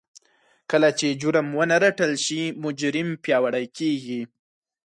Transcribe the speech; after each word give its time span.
کله 0.71 0.89
چې 0.99 1.07
جرم 1.21 1.47
ونه 1.57 1.77
رټل 1.83 2.11
شي 2.25 2.41
مجرم 2.63 3.09
پياوړی 3.23 3.65
کېږي. 3.77 4.21